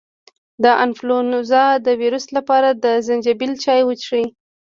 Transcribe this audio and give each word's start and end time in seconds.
د 0.63 0.65
انفلونزا 0.83 1.63
د 1.85 1.87
ویروس 2.01 2.25
لپاره 2.37 2.69
د 2.83 2.85
زنجبیل 3.07 3.51
چای 3.63 3.81
وڅښئ 3.85 4.25